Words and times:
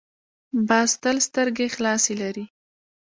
باز 0.67 0.89
تل 1.03 1.17
سترګې 1.27 1.67
خلاصې 1.75 2.13
لري 2.21 2.45